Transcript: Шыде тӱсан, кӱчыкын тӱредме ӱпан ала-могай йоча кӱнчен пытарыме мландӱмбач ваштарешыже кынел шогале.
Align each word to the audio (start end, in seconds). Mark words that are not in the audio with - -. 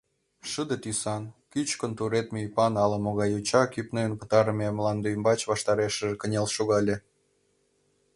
Шыде 0.49 0.77
тӱсан, 0.83 1.23
кӱчыкын 1.51 1.91
тӱредме 1.97 2.39
ӱпан 2.47 2.73
ала-могай 2.83 3.29
йоча 3.31 3.63
кӱнчен 3.73 4.11
пытарыме 4.19 4.67
мландӱмбач 4.77 5.39
ваштарешыже 5.49 6.13
кынел 6.21 6.47
шогале. 6.55 6.95